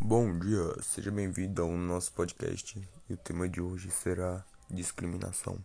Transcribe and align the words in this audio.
Bom 0.00 0.38
dia, 0.38 0.74
seja 0.82 1.10
bem-vindo 1.10 1.62
ao 1.62 1.70
nosso 1.70 2.12
podcast 2.12 2.78
e 3.08 3.14
o 3.14 3.16
tema 3.16 3.48
de 3.48 3.60
hoje 3.60 3.90
será 3.90 4.44
discriminação. 4.70 5.56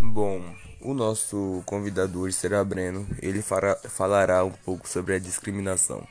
Bom, 0.00 0.42
o 0.80 0.92
nosso 0.92 1.62
convidado 1.64 2.20
hoje 2.20 2.36
será 2.36 2.62
Breno, 2.64 3.06
ele 3.22 3.40
fará, 3.40 3.76
falará 3.76 4.44
um 4.44 4.50
pouco 4.50 4.88
sobre 4.88 5.14
a 5.14 5.18
discriminação. 5.18 6.06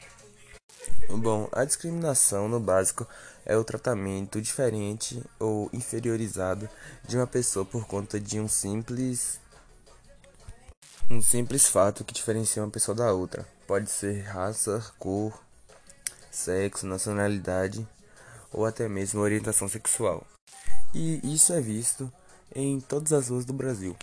Bom, 1.09 1.47
a 1.51 1.63
discriminação 1.63 2.47
no 2.47 2.59
básico 2.59 3.07
é 3.45 3.55
o 3.55 3.63
tratamento 3.63 4.41
diferente 4.41 5.23
ou 5.39 5.69
inferiorizado 5.71 6.67
de 7.07 7.17
uma 7.17 7.27
pessoa 7.27 7.65
por 7.65 7.85
conta 7.85 8.19
de 8.19 8.39
um 8.39 8.47
simples 8.47 9.39
um 11.09 11.21
simples 11.21 11.67
fato 11.67 12.03
que 12.03 12.13
diferencia 12.13 12.63
uma 12.63 12.71
pessoa 12.71 12.95
da 12.95 13.11
outra. 13.11 13.45
Pode 13.67 13.89
ser 13.91 14.21
raça, 14.21 14.83
cor, 14.97 15.39
sexo, 16.33 16.87
nacionalidade 16.87 17.87
ou 18.51 18.65
até 18.65 18.89
mesmo 18.89 19.21
orientação 19.21 19.67
sexual. 19.67 20.25
E 20.93 21.19
isso 21.23 21.53
é 21.53 21.61
visto 21.61 22.11
em 22.53 22.79
todas 22.79 23.13
as 23.13 23.29
ruas 23.29 23.45
do 23.45 23.53
Brasil, 23.53 23.95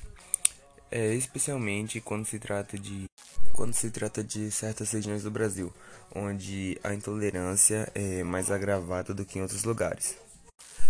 é, 0.90 1.14
especialmente 1.14 2.00
quando 2.00 2.26
se 2.26 2.38
trata 2.38 2.78
de 2.78 3.04
quando 3.52 3.74
se 3.74 3.90
trata 3.90 4.24
de 4.24 4.50
certas 4.50 4.90
regiões 4.92 5.22
do 5.22 5.30
Brasil, 5.30 5.72
onde 6.14 6.78
a 6.82 6.94
intolerância 6.94 7.90
é 7.94 8.22
mais 8.22 8.50
agravada 8.50 9.12
do 9.12 9.24
que 9.24 9.38
em 9.38 9.42
outros 9.42 9.64
lugares. 9.64 10.16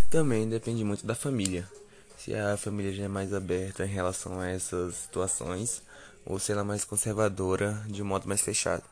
Também 0.08 0.48
depende 0.48 0.84
muito 0.84 1.06
da 1.06 1.14
família. 1.14 1.68
Se 2.16 2.34
a 2.34 2.56
família 2.56 2.92
já 2.92 3.04
é 3.04 3.08
mais 3.08 3.32
aberta 3.32 3.84
em 3.84 3.88
relação 3.88 4.40
a 4.40 4.48
essas 4.48 4.94
situações, 4.94 5.82
ou 6.24 6.38
se 6.38 6.52
ela 6.52 6.60
é 6.60 6.64
mais 6.64 6.84
conservadora 6.84 7.82
de 7.88 8.02
modo 8.02 8.28
mais 8.28 8.40
fechado. 8.40 8.84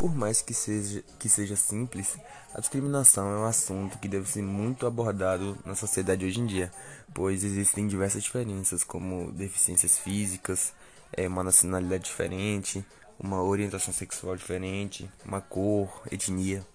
Por 0.00 0.16
mais 0.16 0.40
que 0.40 0.54
seja, 0.54 1.04
que 1.18 1.28
seja 1.28 1.54
simples, 1.56 2.16
a 2.54 2.60
discriminação 2.60 3.34
é 3.34 3.38
um 3.40 3.44
assunto 3.44 3.98
que 3.98 4.08
deve 4.08 4.26
ser 4.26 4.40
muito 4.40 4.86
abordado 4.86 5.58
na 5.62 5.74
sociedade 5.74 6.24
hoje 6.24 6.40
em 6.40 6.46
dia, 6.46 6.72
pois 7.12 7.44
existem 7.44 7.86
diversas 7.86 8.22
diferenças, 8.22 8.82
como 8.82 9.30
deficiências 9.30 9.98
físicas, 9.98 10.72
é, 11.12 11.28
uma 11.28 11.44
nacionalidade 11.44 12.04
diferente, 12.04 12.82
uma 13.18 13.42
orientação 13.42 13.92
sexual 13.92 14.34
diferente, 14.38 15.06
uma 15.22 15.42
cor, 15.42 16.00
etnia. 16.10 16.66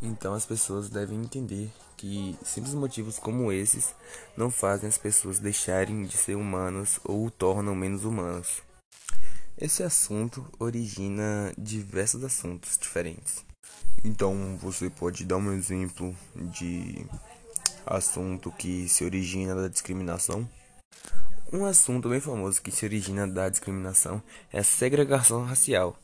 Então 0.00 0.32
as 0.32 0.46
pessoas 0.46 0.88
devem 0.88 1.18
entender 1.18 1.72
que 1.96 2.38
simples 2.44 2.74
motivos 2.74 3.18
como 3.18 3.50
esses 3.50 3.96
não 4.36 4.48
fazem 4.48 4.88
as 4.88 4.96
pessoas 4.96 5.40
deixarem 5.40 6.04
de 6.04 6.16
ser 6.16 6.36
humanos 6.36 7.00
ou 7.02 7.26
o 7.26 7.32
tornam 7.32 7.74
menos 7.74 8.04
humanos. 8.04 8.62
Esse 9.64 9.84
assunto 9.84 10.44
origina 10.58 11.54
diversos 11.56 12.24
assuntos 12.24 12.76
diferentes. 12.76 13.44
Então, 14.02 14.58
você 14.60 14.90
pode 14.90 15.24
dar 15.24 15.36
um 15.36 15.52
exemplo 15.52 16.16
de 16.34 17.06
assunto 17.86 18.50
que 18.50 18.88
se 18.88 19.04
origina 19.04 19.54
da 19.54 19.68
discriminação? 19.68 20.50
Um 21.52 21.64
assunto 21.64 22.08
bem 22.08 22.18
famoso 22.18 22.60
que 22.60 22.72
se 22.72 22.84
origina 22.84 23.24
da 23.24 23.48
discriminação 23.48 24.20
é 24.52 24.58
a 24.58 24.64
segregação 24.64 25.44
racial, 25.44 25.96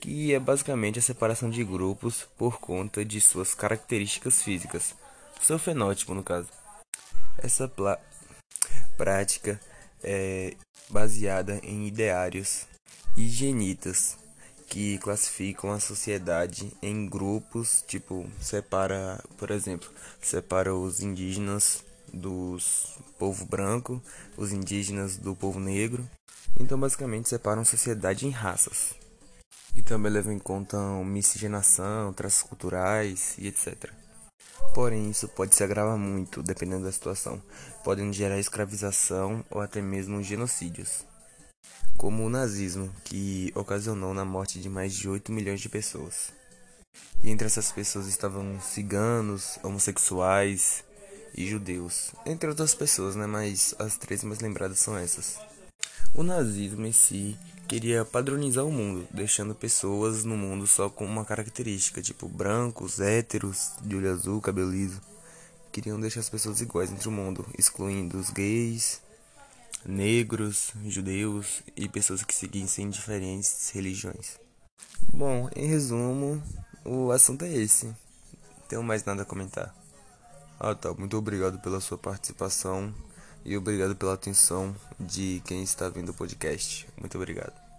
que 0.00 0.32
é 0.32 0.40
basicamente 0.40 0.98
a 0.98 1.02
separação 1.02 1.50
de 1.50 1.62
grupos 1.62 2.26
por 2.38 2.60
conta 2.60 3.04
de 3.04 3.20
suas 3.20 3.54
características 3.54 4.40
físicas, 4.40 4.94
seu 5.38 5.58
fenótipo 5.58 6.14
no 6.14 6.22
caso. 6.22 6.48
Essa 7.36 7.70
prática 8.96 9.60
é 10.02 10.56
baseada 10.88 11.60
em 11.62 11.86
ideários 11.86 12.71
higienitas 13.16 14.16
que 14.68 14.96
classificam 14.98 15.70
a 15.70 15.78
sociedade 15.78 16.72
em 16.80 17.06
grupos, 17.06 17.84
tipo, 17.86 18.26
separa, 18.40 19.22
por 19.36 19.50
exemplo, 19.50 19.90
separa 20.20 20.74
os 20.74 21.00
indígenas 21.00 21.84
dos 22.12 22.96
povo 23.18 23.44
branco, 23.44 24.02
os 24.36 24.50
indígenas 24.50 25.18
do 25.18 25.36
povo 25.36 25.60
negro. 25.60 26.08
Então, 26.58 26.80
basicamente, 26.80 27.28
separam 27.28 27.62
a 27.62 27.66
sociedade 27.66 28.26
em 28.26 28.30
raças. 28.30 28.94
E 29.76 29.82
também 29.82 30.10
levam 30.10 30.32
em 30.32 30.38
conta 30.38 30.78
miscigenação, 31.04 32.12
traços 32.12 32.42
culturais 32.42 33.36
e 33.38 33.48
etc. 33.48 33.90
Porém, 34.74 35.10
isso 35.10 35.28
pode 35.28 35.54
se 35.54 35.62
agravar 35.62 35.98
muito, 35.98 36.42
dependendo 36.42 36.84
da 36.84 36.92
situação, 36.92 37.42
podendo 37.84 38.12
gerar 38.12 38.38
escravização 38.38 39.44
ou 39.50 39.60
até 39.60 39.82
mesmo 39.82 40.22
genocídios 40.22 41.11
como 41.96 42.24
o 42.24 42.30
nazismo, 42.30 42.90
que 43.04 43.52
ocasionou 43.54 44.12
na 44.12 44.24
morte 44.24 44.60
de 44.60 44.68
mais 44.68 44.94
de 44.94 45.08
8 45.08 45.30
milhões 45.32 45.60
de 45.60 45.68
pessoas. 45.68 46.32
E 47.22 47.30
entre 47.30 47.46
essas 47.46 47.70
pessoas 47.70 48.06
estavam 48.06 48.60
ciganos, 48.60 49.58
homossexuais 49.62 50.84
e 51.34 51.46
judeus, 51.46 52.12
entre 52.26 52.48
outras 52.48 52.74
pessoas, 52.74 53.16
né? 53.16 53.26
Mas 53.26 53.74
as 53.78 53.96
três 53.96 54.24
mais 54.24 54.40
lembradas 54.40 54.78
são 54.78 54.96
essas. 54.96 55.38
O 56.14 56.22
nazismo 56.22 56.84
em 56.84 56.92
si 56.92 57.38
queria 57.66 58.04
padronizar 58.04 58.66
o 58.66 58.70
mundo, 58.70 59.06
deixando 59.10 59.54
pessoas 59.54 60.24
no 60.24 60.36
mundo 60.36 60.66
só 60.66 60.90
com 60.90 61.06
uma 61.06 61.24
característica, 61.24 62.02
tipo 62.02 62.28
brancos, 62.28 63.00
héteros, 63.00 63.72
de 63.82 63.96
olho 63.96 64.12
azul, 64.12 64.40
cabelo 64.40 64.70
liso. 64.70 65.00
Queriam 65.70 65.98
deixar 65.98 66.20
as 66.20 66.28
pessoas 66.28 66.60
iguais 66.60 66.92
entre 66.92 67.08
o 67.08 67.12
mundo, 67.12 67.46
excluindo 67.56 68.18
os 68.18 68.28
gays, 68.28 69.00
negros, 69.84 70.72
judeus 70.86 71.62
e 71.76 71.88
pessoas 71.88 72.22
que 72.22 72.34
seguissem 72.34 72.88
diferentes 72.90 73.70
religiões. 73.70 74.38
Bom, 75.12 75.48
em 75.54 75.66
resumo, 75.66 76.42
o 76.84 77.10
assunto 77.10 77.44
é 77.44 77.52
esse. 77.52 77.86
Não 77.86 78.66
tenho 78.68 78.82
mais 78.82 79.04
nada 79.04 79.22
a 79.22 79.26
comentar. 79.26 79.74
Ah 80.58 80.74
tá, 80.74 80.94
muito 80.94 81.16
obrigado 81.16 81.58
pela 81.58 81.80
sua 81.80 81.98
participação 81.98 82.94
e 83.44 83.56
obrigado 83.56 83.96
pela 83.96 84.14
atenção 84.14 84.74
de 84.98 85.42
quem 85.44 85.62
está 85.62 85.88
vendo 85.88 86.10
o 86.10 86.14
podcast. 86.14 86.88
Muito 86.96 87.16
obrigado. 87.16 87.71